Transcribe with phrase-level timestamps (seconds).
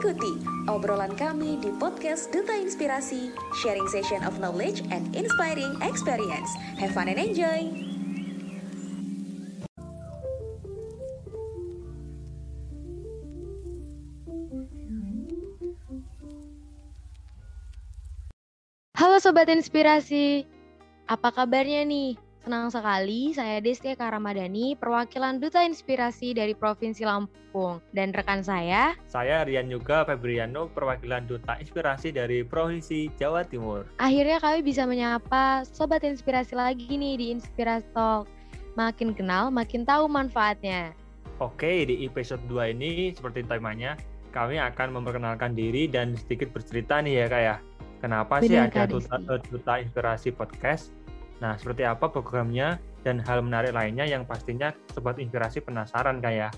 [0.00, 6.48] Ikuti obrolan kami di podcast Duta Inspirasi, sharing session of knowledge and inspiring experience.
[6.80, 7.68] Have fun and enjoy!
[18.96, 20.48] Halo Sobat Inspirasi,
[21.12, 22.16] apa kabarnya nih?
[22.40, 27.84] Senang sekali, saya Destia Karamadani, perwakilan Duta Inspirasi dari Provinsi Lampung.
[27.92, 33.84] Dan rekan saya, Saya Rian juga Febriano, perwakilan Duta Inspirasi dari Provinsi Jawa Timur.
[34.00, 38.24] akhirnya kami bisa menyapa Sobat Inspirasi lagi nih di Inspirasi Talk.
[38.72, 40.96] Makin kenal, makin tahu manfaatnya.
[41.44, 44.00] Oke, di episode 2 ini seperti temanya,
[44.32, 47.56] kami akan memperkenalkan diri dan sedikit bercerita nih ya Kak ya.
[48.00, 49.48] Kenapa sih Benar, ada Kak Duta, Desti.
[49.52, 50.96] Duta Inspirasi Podcast?
[51.40, 56.48] Nah, seperti apa programnya dan hal menarik lainnya yang pastinya Sobat Inspirasi penasaran Kak ya.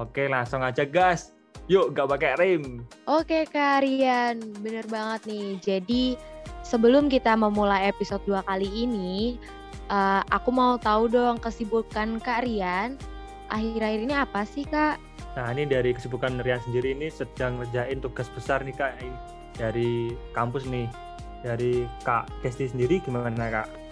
[0.00, 1.36] Oke, langsung aja gas.
[1.68, 2.84] Yuk, gak pakai rem.
[3.08, 5.48] Oke Kak Rian, bener banget nih.
[5.60, 6.02] Jadi
[6.60, 9.40] sebelum kita memulai episode 2 kali ini,
[9.88, 13.00] eh, aku mau tahu dong kesibukan Kak Rian.
[13.48, 15.00] Akhir-akhir ini apa sih Kak?
[15.36, 18.92] Nah, ini dari kesibukan Rian sendiri ini sedang ngerjain tugas besar nih Kak
[19.56, 20.88] dari kampus nih.
[21.44, 23.83] Dari Kak Desti sendiri gimana Kak?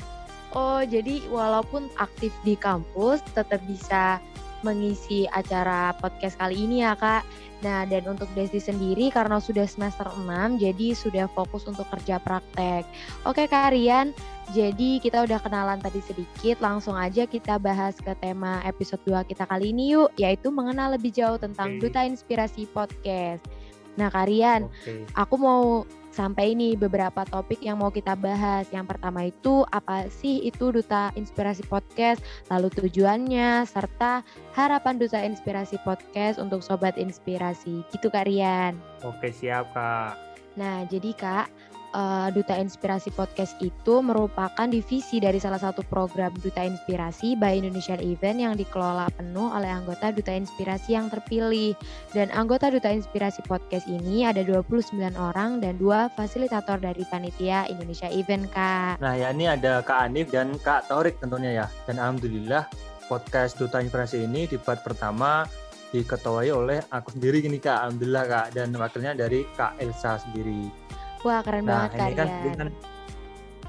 [0.53, 4.21] Oh, jadi walaupun aktif di kampus, tetap bisa
[4.63, 7.27] mengisi acara podcast kali ini ya, Kak.
[7.63, 12.83] Nah, dan untuk Desti sendiri karena sudah semester 6, jadi sudah fokus untuk kerja praktek.
[13.23, 14.11] Oke, Kak Rian,
[14.51, 19.47] jadi kita udah kenalan tadi sedikit, langsung aja kita bahas ke tema episode 2 kita
[19.47, 21.87] kali ini yuk, yaitu mengenal lebih jauh tentang Oke.
[21.87, 23.47] Duta Inspirasi Podcast.
[23.95, 25.07] Nah, Kak Rian, Oke.
[25.15, 28.69] aku mau sampai ini beberapa topik yang mau kita bahas.
[28.71, 32.21] Yang pertama itu apa sih itu Duta Inspirasi Podcast,
[32.53, 34.21] lalu tujuannya, serta
[34.53, 37.83] harapan Duta Inspirasi Podcast untuk Sobat Inspirasi.
[37.91, 38.77] Gitu Kak Rian.
[39.03, 40.15] Oke, siap Kak.
[40.53, 41.49] Nah jadi Kak,
[41.93, 48.01] eh, Duta Inspirasi Podcast itu merupakan divisi dari salah satu program Duta Inspirasi by Indonesian
[48.01, 51.77] Event yang dikelola penuh oleh anggota Duta Inspirasi yang terpilih.
[52.17, 58.09] Dan anggota Duta Inspirasi Podcast ini ada 29 orang dan dua fasilitator dari panitia Indonesia
[58.11, 58.99] Event Kak.
[58.99, 61.67] Nah, ya ini ada Kak Anif dan Kak Torik tentunya ya.
[61.85, 62.67] Dan alhamdulillah
[63.07, 65.45] podcast Duta Inspirasi ini debat pertama
[65.93, 67.85] diketuai oleh aku sendiri gini Kak.
[67.85, 70.73] Alhamdulillah Kak dan wakilnya dari Kak Elsa sendiri.
[71.23, 72.69] Wah keren Nah, banget ini kan dengan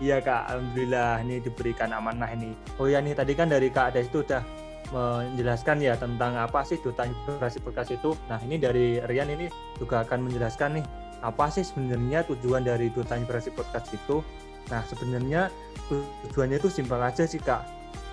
[0.02, 2.58] Iya Kak, alhamdulillah ini diberikan amanah ini.
[2.82, 4.42] Oh ya nih tadi kan dari Kak Des itu udah
[4.92, 8.18] menjelaskan ya tentang apa sih duta inspirasi podcast itu.
[8.28, 9.48] Nah ini dari Rian ini
[9.78, 10.86] juga akan menjelaskan nih
[11.24, 14.26] apa sih sebenarnya tujuan dari duta inspirasi podcast itu.
[14.74, 15.54] Nah sebenarnya
[15.88, 17.64] tu- tujuannya itu simpel aja sih Kak.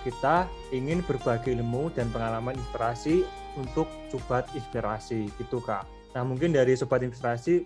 [0.05, 3.25] Kita ingin berbagi ilmu dan pengalaman inspirasi
[3.57, 5.83] untuk sobat inspirasi gitu Kak.
[6.13, 7.65] Nah mungkin dari sobat inspirasi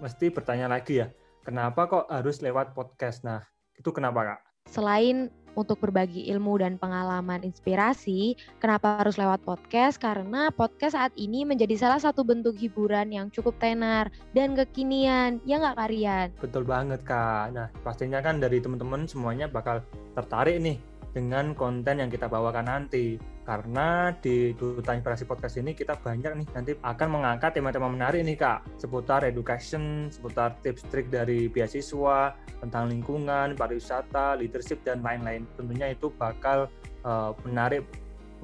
[0.00, 1.12] mesti bertanya lagi ya,
[1.44, 3.22] kenapa kok harus lewat podcast?
[3.22, 3.44] Nah,
[3.76, 4.40] itu kenapa kak?
[4.68, 5.28] Selain
[5.58, 10.00] untuk berbagi ilmu dan pengalaman inspirasi, kenapa harus lewat podcast?
[10.00, 15.60] Karena podcast saat ini menjadi salah satu bentuk hiburan yang cukup tenar dan kekinian, ya
[15.60, 16.28] nggak Karian?
[16.40, 17.52] Betul banget kak.
[17.52, 19.84] Nah, pastinya kan dari teman-teman semuanya bakal
[20.16, 20.78] tertarik nih
[21.10, 23.18] dengan konten yang kita bawakan nanti.
[23.50, 28.38] Karena di Duta Inspirasi Podcast ini kita banyak nih nanti akan mengangkat tema-tema menarik nih
[28.38, 28.62] kak.
[28.78, 35.50] Seputar education, seputar tips trik dari beasiswa, tentang lingkungan, pariwisata, leadership, dan lain-lain.
[35.58, 36.70] Tentunya itu bakal
[37.02, 37.82] eh, menarik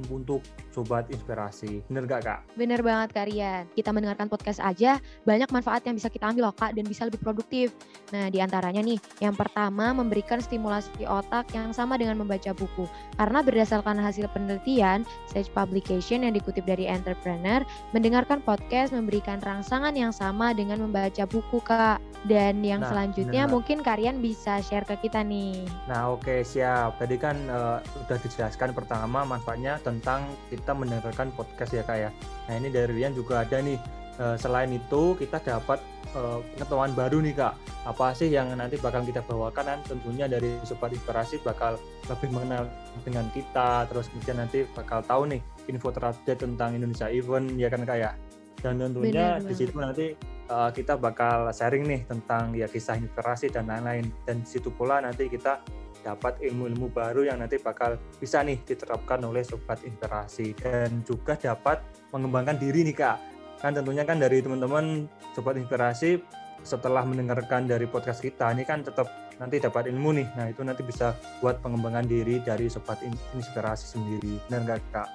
[0.09, 0.41] untuk
[0.73, 1.85] sobat inspirasi.
[1.89, 2.41] Bener gak kak?
[2.57, 3.65] Bener banget Karian.
[3.73, 7.19] Kita mendengarkan podcast aja banyak manfaat yang bisa kita ambil loh Kak dan bisa lebih
[7.25, 7.75] produktif.
[8.15, 12.87] Nah di antaranya nih, yang pertama memberikan stimulasi otak yang sama dengan membaca buku.
[13.17, 20.15] Karena berdasarkan hasil penelitian, Sage Publication yang dikutip dari Entrepreneur, mendengarkan podcast memberikan rangsangan yang
[20.15, 21.99] sama dengan membaca buku Kak.
[22.27, 23.55] Dan yang Nah, selanjutnya bener.
[23.55, 25.63] mungkin Karian bisa share ke kita nih.
[25.87, 26.99] Nah, oke siap.
[26.99, 32.11] Tadi kan eh, udah dijelaskan pertama manfaatnya tentang kita mendengarkan podcast ya kak ya.
[32.51, 33.79] Nah ini dari Rian juga ada nih.
[34.17, 35.79] Eh, selain itu kita dapat
[36.11, 37.55] eh, pengetahuan baru nih kak.
[37.87, 39.79] Apa sih yang nanti bakal kita bawakan?
[39.79, 41.79] kan tentunya dari sobat inspirasi bakal
[42.11, 42.67] lebih mengenal
[43.07, 43.87] dengan kita.
[43.87, 45.41] Terus kemudian nanti bakal tahu nih
[45.71, 48.11] info terupdate tentang Indonesia Event ya kan kak ya.
[48.59, 50.17] Dan tentunya di situ nanti
[50.51, 54.11] eh, kita bakal sharing nih tentang ya kisah inspirasi dan lain-lain.
[54.27, 55.63] Dan di situ pula nanti kita
[56.07, 61.83] dapat ilmu-ilmu baru yang nanti bakal bisa nih diterapkan oleh sobat inspirasi dan juga dapat
[62.15, 63.19] mengembangkan diri nih kak.
[63.59, 66.23] Kan tentunya kan dari teman-teman sobat inspirasi
[66.63, 69.11] setelah mendengarkan dari podcast kita ini kan tetap
[69.43, 70.29] nanti dapat ilmu nih.
[70.39, 74.39] Nah itu nanti bisa buat pengembangan diri dari sobat in- inspirasi sendiri.
[74.47, 75.09] Benar nggak kak?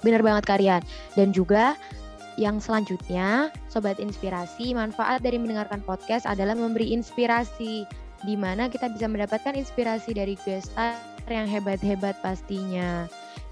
[0.00, 0.82] Bener banget Karian.
[1.12, 1.76] Dan juga
[2.38, 7.82] yang selanjutnya, Sobat Inspirasi, manfaat dari mendengarkan podcast adalah memberi inspirasi,
[8.26, 10.98] di mana kita bisa mendapatkan inspirasi dari gestar
[11.28, 13.06] yang hebat-hebat pastinya.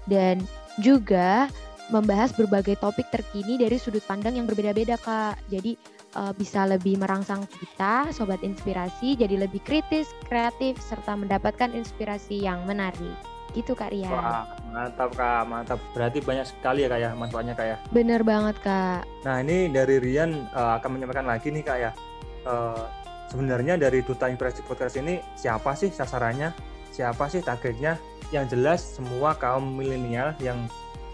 [0.07, 0.43] Dan
[0.79, 1.51] juga
[1.87, 5.39] membahas berbagai topik terkini dari sudut pandang yang berbeda-beda, Kak.
[5.47, 5.79] Jadi
[6.19, 12.63] uh, bisa lebih merangsang kita, Sobat Inspirasi, jadi lebih kritis, kreatif, serta mendapatkan inspirasi yang
[12.67, 13.15] menarik.
[13.55, 14.11] Gitu Kak Rian.
[14.11, 15.79] Wah, mantap Kak, mantap.
[15.95, 17.77] Berarti banyak sekali ya Kak ya manfaatnya Kak ya.
[17.89, 19.07] Bener banget Kak.
[19.23, 21.91] Nah ini dari Rian uh, akan menyampaikan lagi nih Kak ya.
[22.43, 22.83] Uh,
[23.27, 26.51] sebenarnya dari Duta Inspirasi Podcast ini siapa sih sasarannya?
[26.91, 27.99] Siapa sih targetnya?
[28.33, 30.67] Yang jelas semua kaum milenial yang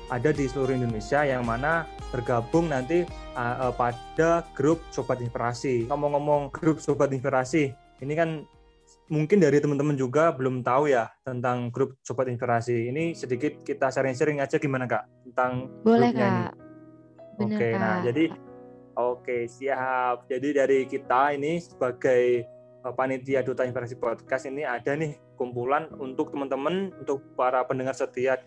[0.10, 5.89] ada di seluruh Indonesia yang mana bergabung nanti uh, uh, pada grup Sobat Inspirasi.
[5.89, 7.74] Ngomong-ngomong grup Sobat Inspirasi,
[8.06, 8.45] ini kan
[9.09, 12.94] mungkin dari teman-teman juga belum tahu ya tentang grup Sobat Inspirasi.
[12.94, 16.54] Ini sedikit kita sharing-sharing aja gimana Kak tentang Boleh grupnya Kak.
[17.33, 17.56] ini.
[17.57, 18.24] Oke, nah jadi
[18.98, 20.30] oke siap.
[20.30, 22.45] Jadi dari kita ini sebagai
[22.86, 28.40] uh, panitia Duta Inspirasi Podcast ini ada nih kumpulan untuk teman-teman untuk para pendengar setia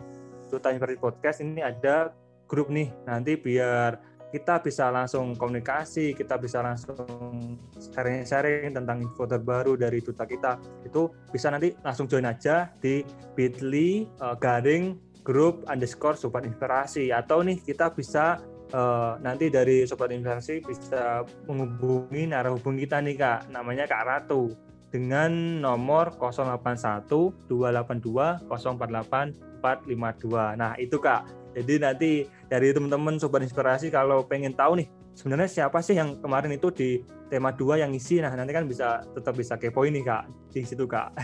[0.48, 2.14] Duta Inspirasi Podcast ini ada
[2.46, 9.78] grup nih nanti biar kita bisa langsung komunikasi, kita bisa langsung sharing-sharing tentang info terbaru
[9.78, 10.58] dari duta kita.
[10.82, 13.06] Itu bisa nanti langsung join aja di
[13.38, 18.38] bit.ly uh, garing grup underscore sobat inspirasi atau nih kita bisa
[18.76, 24.52] uh, nanti dari sobat inspirasi bisa menghubungi narahubung kita nih kak namanya kak Ratu
[24.92, 25.32] dengan
[25.64, 27.08] nomor 081
[27.48, 31.24] 282 048 452 nah itu kak
[31.56, 36.52] jadi nanti dari teman-teman sobat inspirasi kalau pengen tahu nih sebenarnya siapa sih yang kemarin
[36.52, 37.00] itu di
[37.32, 40.84] tema 2 yang isi nah nanti kan bisa tetap bisa kepoin nih kak di situ
[40.84, 41.10] kak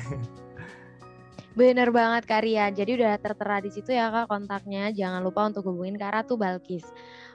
[1.53, 2.73] Bener banget Kak Rian.
[2.73, 4.89] Jadi udah tertera di situ ya Kak kontaknya.
[4.89, 6.89] Jangan lupa untuk hubungin Kak Ratu Balkis.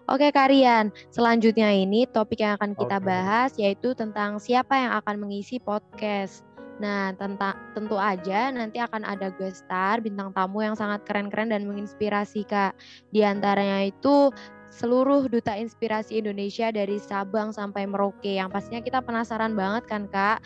[0.07, 3.11] Oke Kak Rian, selanjutnya ini topik yang akan kita Oke.
[3.11, 6.47] bahas yaitu tentang siapa yang akan mengisi podcast.
[6.79, 11.67] Nah, tentang tentu aja nanti akan ada guest star, bintang tamu yang sangat keren-keren dan
[11.67, 12.79] menginspirasi Kak.
[13.11, 14.31] Di antaranya itu
[14.71, 20.39] seluruh duta inspirasi Indonesia dari Sabang sampai Merauke yang pastinya kita penasaran banget kan Kak.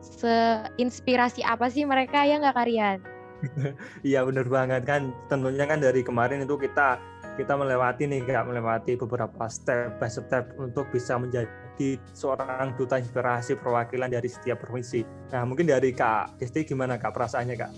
[0.00, 2.98] Seinspirasi apa sih mereka ya nggak Karian?
[4.08, 6.98] Iya bener banget kan tentunya kan dari kemarin itu kita
[7.38, 13.54] kita melewati nih kak melewati beberapa step by step untuk bisa menjadi seorang duta inspirasi
[13.54, 15.06] perwakilan dari setiap provinsi.
[15.30, 17.72] Nah mungkin dari kak Desti gimana kak perasaannya kak?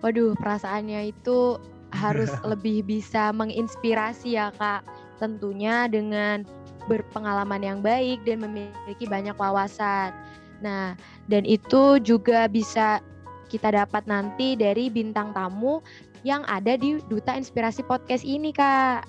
[0.00, 1.60] Waduh, perasaannya itu
[2.02, 4.88] harus lebih bisa menginspirasi ya kak.
[5.20, 6.48] Tentunya dengan
[6.88, 10.16] berpengalaman yang baik dan memiliki banyak wawasan.
[10.64, 10.96] Nah,
[11.28, 13.04] dan itu juga bisa
[13.52, 15.84] kita dapat nanti dari bintang tamu
[16.26, 19.06] yang ada di Duta Inspirasi Podcast ini, Kak.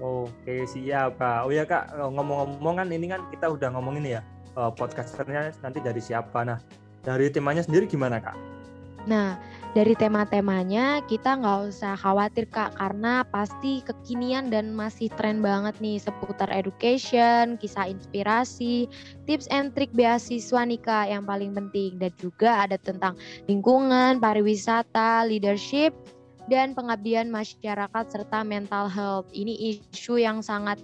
[0.00, 1.44] Oke siap kak.
[1.44, 4.20] Oh ya kak ngomong-ngomong kan ini kan kita udah ngomongin ya
[4.56, 6.40] eh, podcasternya nanti dari siapa.
[6.40, 6.56] Nah
[7.04, 8.32] dari temanya sendiri gimana kak?
[9.08, 9.40] Nah,
[9.72, 15.96] dari tema-temanya kita nggak usah khawatir kak, karena pasti kekinian dan masih tren banget nih
[15.96, 18.84] seputar education, kisah inspirasi,
[19.24, 21.96] tips and trik beasiswa nih kak yang paling penting.
[21.96, 23.16] Dan juga ada tentang
[23.48, 25.96] lingkungan, pariwisata, leadership,
[26.50, 29.30] dan pengabdian masyarakat serta mental health.
[29.30, 30.82] Ini isu yang sangat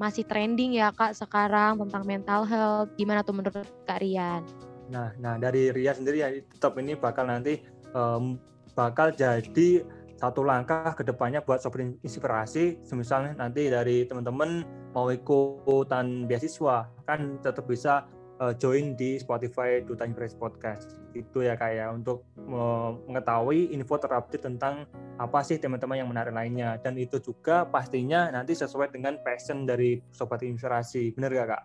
[0.00, 2.88] masih trending ya kak sekarang tentang mental health.
[2.96, 4.40] Gimana tuh menurut kak Rian?
[4.88, 7.60] Nah, nah dari Ria sendiri ya tetap ini bakal nanti
[7.92, 8.40] em,
[8.72, 9.84] bakal jadi
[10.16, 12.80] satu langkah ke depannya buat sobat inspirasi.
[12.96, 14.64] Misalnya nanti dari teman-teman
[14.96, 18.08] mau ikutan beasiswa kan tetap bisa
[18.50, 21.00] eh, join di Spotify Duta Inspirasi Podcast.
[21.16, 24.84] Itu ya kayak untuk me- mengetahui info terupdate tentang
[25.16, 30.02] apa sih teman-teman yang menarik lainnya dan itu juga pastinya nanti sesuai dengan passion dari
[30.10, 31.14] sobat inspirasi.
[31.14, 31.64] Bener gak kak?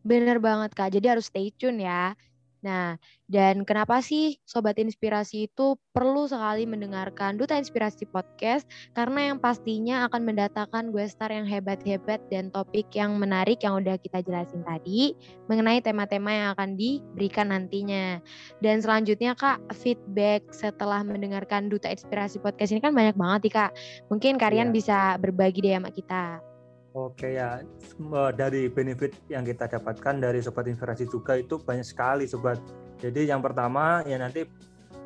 [0.00, 2.16] Bener banget Kak, jadi harus stay tune ya.
[2.60, 8.68] Nah, dan kenapa sih Sobat Inspirasi itu perlu sekali mendengarkan Duta Inspirasi Podcast?
[8.92, 13.96] Karena yang pastinya akan mendatangkan gue star yang hebat-hebat dan topik yang menarik yang udah
[13.96, 15.16] kita jelasin tadi
[15.48, 18.20] mengenai tema-tema yang akan diberikan nantinya.
[18.60, 23.70] Dan selanjutnya Kak, feedback setelah mendengarkan Duta Inspirasi Podcast ini kan banyak banget nih Kak.
[24.12, 24.76] Mungkin kalian Iya.
[24.76, 26.49] bisa berbagi deh sama kita.
[26.90, 27.62] Oke ya,
[28.34, 32.58] dari benefit yang kita dapatkan dari Sobat Inspirasi juga itu banyak sekali Sobat.
[32.98, 34.42] Jadi yang pertama ya nanti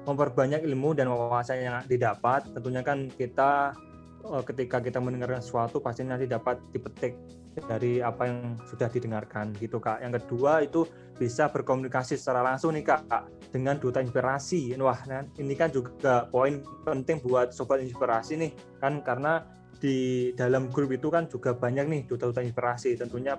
[0.09, 2.49] memperbanyak ilmu dan wawasan yang didapat.
[2.57, 3.76] Tentunya kan kita
[4.25, 7.21] eh, ketika kita mendengarkan sesuatu pasti nanti dapat dipetik
[7.69, 10.00] dari apa yang sudah didengarkan gitu Kak.
[10.00, 10.88] Yang kedua itu
[11.21, 14.73] bisa berkomunikasi secara langsung nih Kak dengan duta inspirasi.
[14.81, 14.99] Wah,
[15.37, 19.45] ini kan juga poin penting buat Sobat Inspirasi nih kan karena
[19.85, 23.37] di dalam grup itu kan juga banyak nih duta-duta inspirasi tentunya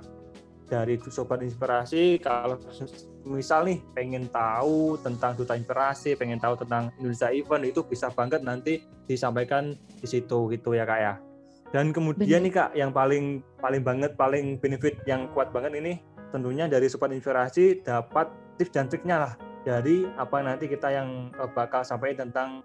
[0.70, 2.62] dari sobat inspirasi kalau
[3.26, 8.46] misal nih pengen tahu tentang duta inspirasi pengen tahu tentang Indonesia Event itu bisa banget
[8.46, 11.14] nanti disampaikan di situ gitu ya kak ya
[11.74, 12.46] dan kemudian Bener.
[12.46, 15.98] nih kak yang paling paling banget paling benefit yang kuat banget ini
[16.30, 18.30] tentunya dari sobat inspirasi dapat
[18.62, 19.34] tips dan triknya lah
[19.66, 22.62] dari apa nanti kita yang eh, bakal sampaikan tentang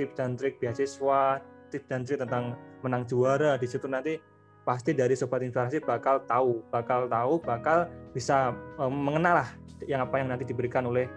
[0.00, 4.18] tips dan trik beasiswa tips dan trik tentang menang juara di situ nanti
[4.66, 9.48] pasti dari sobat inspirasi bakal tahu, bakal tahu, bakal bisa um, mengenal lah
[9.88, 11.08] yang apa yang nanti diberikan oleh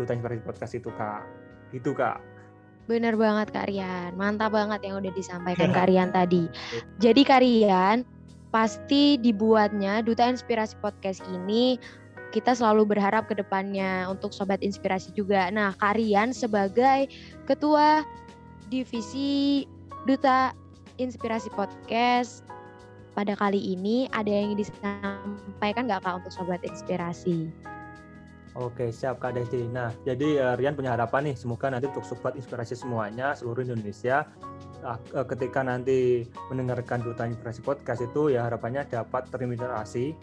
[0.00, 1.22] duta inspirasi podcast itu kak,
[1.74, 2.22] gitu kak.
[2.88, 6.48] Bener banget Kak Rian, mantap banget yang udah disampaikan Kak Rian tadi.
[6.96, 8.00] Jadi Kak Rian,
[8.48, 11.76] pasti dibuatnya Duta Inspirasi Podcast ini
[12.32, 15.48] kita selalu berharap ke depannya untuk Sobat Inspirasi juga.
[15.52, 17.08] Nah Kak Rian sebagai
[17.44, 18.04] Ketua
[18.68, 19.64] Divisi
[20.06, 20.54] Duta
[20.98, 22.46] Inspirasi Podcast
[23.18, 27.50] pada kali ini ada yang disampaikan nggak Kak untuk Sobat Inspirasi?
[28.58, 29.70] Oke, siap Kak Desti.
[29.70, 34.26] Nah, jadi uh, Rian punya harapan nih, semoga nanti untuk Sobat Inspirasi semuanya, seluruh Indonesia,
[34.82, 40.14] uh, ketika nanti mendengarkan Duta Inspirasi Podcast itu, ya harapannya dapat terinspirasi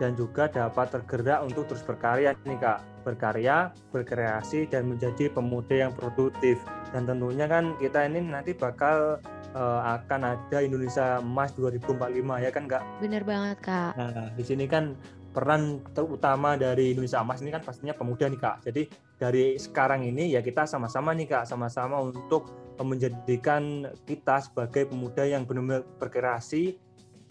[0.00, 2.80] dan juga dapat tergerak untuk terus berkarya nih Kak.
[3.04, 6.56] Berkarya, berkreasi, dan menjadi pemuda yang produktif.
[6.92, 9.16] Dan tentunya kan kita ini nanti bakal
[9.56, 12.84] uh, akan ada Indonesia Emas 2045 ya kan kak?
[13.00, 13.96] Bener banget kak.
[13.96, 14.92] Nah di sini kan
[15.32, 18.56] peran terutama dari Indonesia Emas ini kan pastinya pemuda nih kak.
[18.68, 18.82] Jadi
[19.16, 25.48] dari sekarang ini ya kita sama-sama nih kak, sama-sama untuk menjadikan kita sebagai pemuda yang
[25.48, 26.76] benar-benar berkreasi,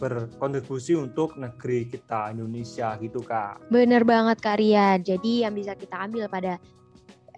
[0.02, 3.70] berkontribusi untuk negeri kita Indonesia gitu kak.
[3.70, 5.06] Bener banget kak Rian.
[5.06, 6.58] Jadi yang bisa kita ambil pada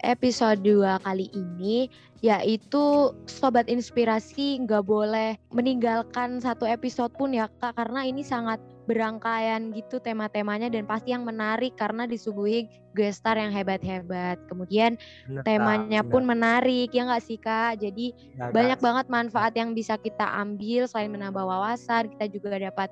[0.04, 1.88] episode 2 kali ini
[2.24, 7.76] yaitu sobat inspirasi nggak boleh meninggalkan satu episode pun ya kak.
[7.76, 14.40] Karena ini sangat berangkaian gitu tema-temanya dan pasti yang menarik karena disuguhi gestar yang hebat-hebat.
[14.48, 14.96] Kemudian
[15.28, 16.12] benar, temanya benar.
[16.16, 17.84] pun menarik ya nggak sih kak?
[17.84, 18.86] Jadi ya, banyak kak.
[18.88, 22.08] banget manfaat yang bisa kita ambil selain menambah wawasan.
[22.16, 22.88] Kita juga dapat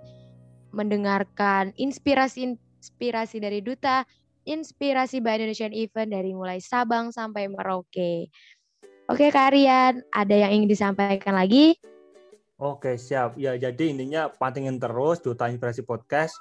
[0.76, 4.04] mendengarkan inspirasi inspirasi dari duta
[4.46, 8.30] inspirasi by Indonesian Event dari mulai Sabang sampai Merauke.
[9.12, 11.76] Oke Kak Rian, ada yang ingin disampaikan lagi?
[12.62, 13.36] Oke siap.
[13.36, 16.38] Ya jadi intinya pantengin terus Duta Inspirasi Podcast.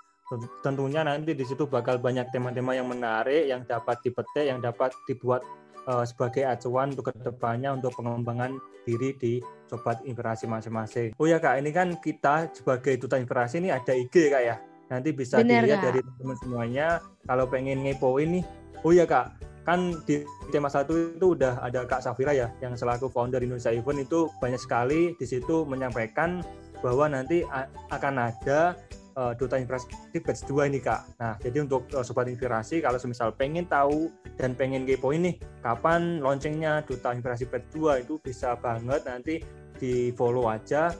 [0.62, 5.42] Tentunya nanti di situ bakal banyak tema-tema yang menarik, yang dapat dipetik, yang dapat dibuat
[5.90, 8.54] uh, sebagai acuan untuk ke depannya untuk pengembangan
[8.87, 11.09] diri di sobat inspirasi masing-masing.
[11.19, 14.57] Oh ya kak, ini kan kita sebagai duta inspirasi ini ada IG kak ya.
[14.91, 15.87] Nanti bisa Bener, dilihat Kak.
[15.87, 16.87] dari teman-teman semuanya.
[17.25, 18.45] Kalau pengen ngepoin nih,
[18.83, 23.07] oh ya Kak, kan di tema satu itu udah ada Kak Safira ya, yang selaku
[23.07, 26.43] founder Indonesia Event itu banyak sekali di situ menyampaikan
[26.83, 27.45] bahwa nanti
[27.93, 28.75] akan ada
[29.21, 29.87] uh, duta inspirasi
[30.21, 31.01] batch 2 ini kak.
[31.21, 34.09] Nah jadi untuk uh, sobat inspirasi kalau semisal pengen tahu
[34.41, 39.45] dan pengen kepoin nih kapan launchingnya duta inspirasi batch 2 itu bisa banget nanti
[39.81, 40.93] di follow aja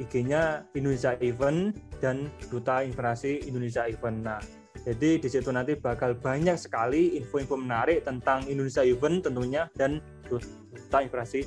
[0.00, 4.24] IG-nya Indonesia Event dan Duta Inspirasi Indonesia Event.
[4.24, 4.40] Nah,
[4.82, 11.04] jadi di situ nanti bakal banyak sekali info-info menarik tentang Indonesia Event tentunya dan Duta
[11.04, 11.44] Inspirasi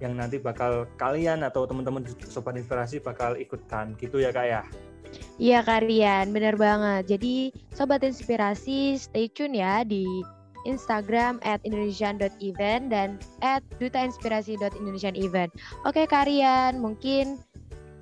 [0.00, 4.62] yang nanti bakal kalian atau teman-teman sobat inspirasi bakal ikutkan gitu ya kak ya.
[5.36, 7.16] Iya Karian, bener banget.
[7.16, 10.06] Jadi sobat inspirasi stay tune ya di
[10.68, 15.52] Instagram at indonesian.event dan at dutainspirasi.indonesianevent.
[15.88, 17.40] Oke Karian, mungkin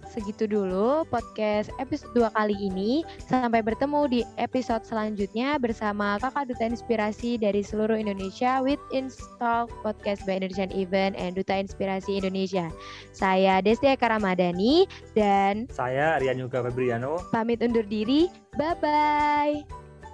[0.09, 3.05] segitu dulu podcast episode 2 kali ini.
[3.21, 10.25] Sampai bertemu di episode selanjutnya bersama Kakak Duta Inspirasi dari seluruh Indonesia with Install Podcast
[10.25, 12.73] by Indonesian Event and Duta Inspirasi Indonesia.
[13.13, 17.21] Saya Destia Karamadani dan saya Rian Yuga Febriano.
[17.29, 18.33] Pamit undur diri.
[18.57, 19.63] Bye-bye.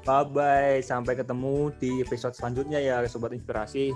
[0.04, 0.82] Bye-bye.
[0.84, 3.94] Sampai ketemu di episode selanjutnya ya Sobat Inspirasi.